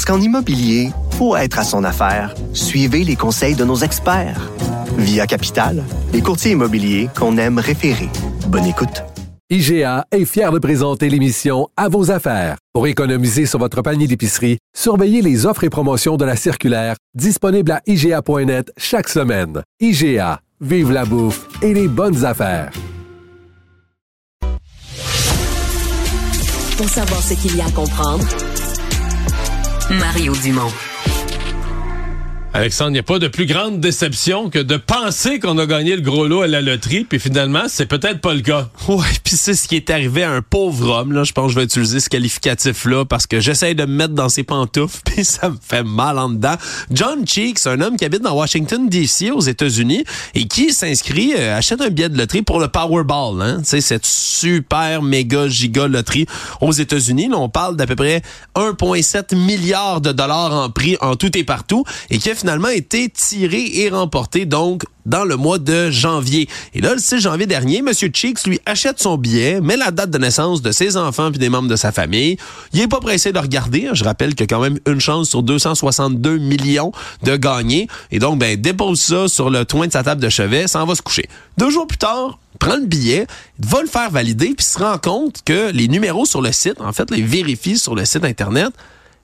[0.00, 4.50] Parce qu'en immobilier, pour être à son affaire, suivez les conseils de nos experts.
[4.96, 5.84] Via Capital,
[6.14, 8.08] les courtiers immobiliers qu'on aime référer.
[8.48, 9.04] Bonne écoute.
[9.50, 12.56] IGA est fier de présenter l'émission À vos affaires.
[12.72, 17.70] Pour économiser sur votre panier d'épicerie, surveillez les offres et promotions de la circulaire disponible
[17.70, 19.60] à IGA.net chaque semaine.
[19.80, 22.72] IGA, vive la bouffe et les bonnes affaires.
[26.78, 28.24] Pour savoir ce qu'il y a à comprendre,
[29.98, 30.89] Mario Dumont.
[32.52, 35.94] Alexandre, il n'y a pas de plus grande déception que de penser qu'on a gagné
[35.94, 38.68] le gros lot à la loterie, puis finalement, c'est peut-être pas le cas.
[38.88, 41.22] Ouais, puis c'est ce qui est arrivé à un pauvre homme, là.
[41.22, 44.28] Je pense que je vais utiliser ce qualificatif-là parce que j'essaye de me mettre dans
[44.28, 46.56] ses pantoufles, puis ça me fait mal en dedans.
[46.90, 50.04] John Cheeks, un homme qui habite dans Washington, D.C., aux États-Unis,
[50.34, 53.58] et qui s'inscrit, euh, achète un billet de loterie pour le Powerball, hein.
[53.58, 56.26] Tu sais, cette super méga giga loterie
[56.60, 57.28] aux États-Unis.
[57.28, 58.22] Là, on parle d'à peu près
[58.56, 61.84] 1,7 milliard de dollars en prix en tout et partout,
[62.40, 66.48] finalement été tiré et remporté donc dans le mois de janvier.
[66.74, 67.90] Et là, le 6 janvier dernier, M.
[67.92, 71.48] Cheeks lui achète son billet, met la date de naissance de ses enfants puis des
[71.48, 72.36] membres de sa famille.
[72.72, 73.88] Il est pas pressé de regarder.
[73.92, 77.88] Je rappelle qu'il y a quand même une chance sur 262 millions de gagner.
[78.10, 80.94] Et donc, ben, dépose ça sur le toit de sa table de chevet, s'en va
[80.94, 81.28] se coucher.
[81.58, 83.26] Deux jours plus tard, prend le billet,
[83.58, 86.92] va le faire valider, puis se rend compte que les numéros sur le site, en
[86.92, 88.72] fait, les vérifie sur le site Internet,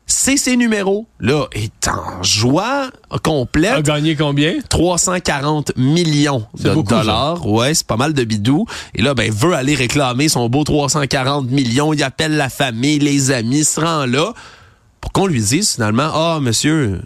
[0.07, 1.07] c'est ses numéros.
[1.19, 2.91] Là, est en joie
[3.25, 3.73] complète.
[3.73, 4.55] A gagné combien?
[4.69, 7.45] 340 millions de beaucoup, dollars.
[7.47, 8.67] Ouais, c'est pas mal de bidou.
[8.95, 11.93] Et là, ben, veut aller réclamer son beau 340 millions.
[11.93, 14.33] Il appelle la famille, les amis, se rend là
[15.01, 17.01] pour qu'on lui dise finalement, ah, monsieur,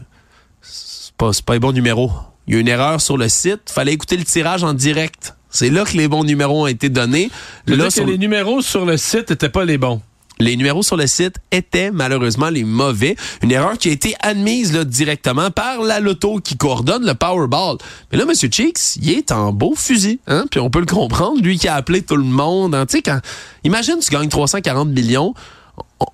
[0.60, 2.10] c'est pas, c'est pas les bons numéros.
[2.46, 3.70] Il y a une erreur sur le site.
[3.70, 5.36] Fallait écouter le tirage en direct.
[5.50, 7.30] C'est là que les bons numéros ont été donnés.
[7.66, 10.00] Là, Là, que sur- les numéros sur le site n'étaient pas les bons.
[10.40, 13.16] Les numéros sur le site étaient malheureusement les mauvais.
[13.42, 17.76] Une erreur qui a été admise directement par la loto qui coordonne le Powerball.
[18.10, 18.34] Mais là, M.
[18.34, 20.18] Cheeks, il est en beau fusil.
[20.26, 20.46] Hein?
[20.50, 22.74] Puis on peut le comprendre, lui qui a appelé tout le monde.
[22.74, 22.86] hein?
[22.86, 23.20] Tu quand...
[23.64, 25.34] Imagine, tu gagnes 340 millions.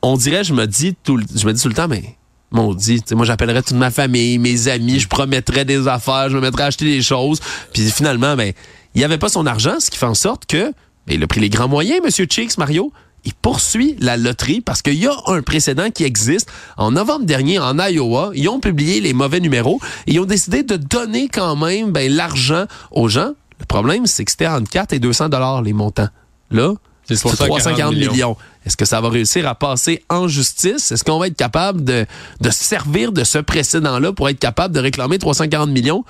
[0.03, 2.16] On, dirait, je me dis tout, le- je me dis tout le temps, mais
[2.50, 3.03] maudit.
[3.12, 6.66] Moi, j'appellerais toute ma famille, mes amis, je promettrais des affaires, je me mettrais à
[6.66, 7.41] acheter des choses.
[7.72, 8.53] Puis finalement, ben,
[8.94, 10.72] il avait pas son argent, ce qui fait en sorte que
[11.06, 12.26] ben, il a pris les grands moyens, M.
[12.31, 12.93] Cheeks, Mario
[13.26, 16.48] il poursuit la loterie parce qu'il y a un précédent qui existe.
[16.76, 20.62] En novembre dernier, en Iowa, ils ont publié les mauvais numéros et ils ont décidé
[20.62, 23.32] de donner quand même ben, l'argent aux gens.
[23.59, 26.09] Le problème, c'est que c'était entre 4 et 200 dollars les montants.
[26.50, 26.72] Là,
[27.04, 28.37] C'est c'est 340 millions.
[28.64, 30.93] Est-ce que ça va réussir à passer en justice?
[30.93, 32.06] Est-ce qu'on va être capable de,
[32.41, 36.04] de se servir de ce précédent-là pour être capable de réclamer 340 millions?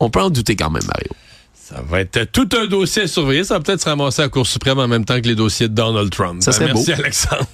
[0.00, 1.10] On peut en douter quand même, Mario.
[1.64, 3.44] Ça va être tout un dossier à surveiller.
[3.44, 5.68] Ça va peut-être se ramasser à la Cour suprême en même temps que les dossiers
[5.68, 6.42] de Donald Trump.
[6.42, 7.00] Ça Ben, serait merci, beau.
[7.00, 7.46] Alexandre.